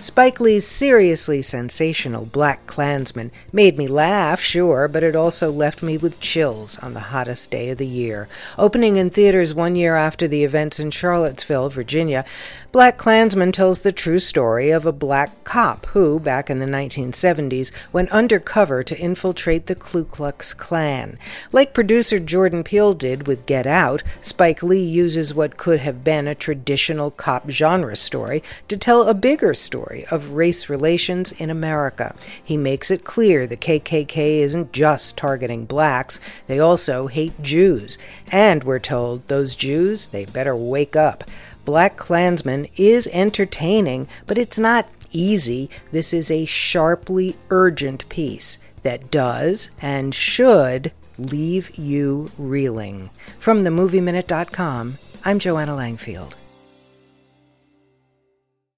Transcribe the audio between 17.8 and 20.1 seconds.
went undercover to infiltrate the Ku